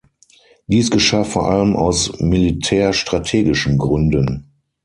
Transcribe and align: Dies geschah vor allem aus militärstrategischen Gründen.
Dies 0.65 0.89
geschah 0.89 1.23
vor 1.23 1.51
allem 1.51 1.75
aus 1.75 2.19
militärstrategischen 2.19 3.77
Gründen. 3.77 4.47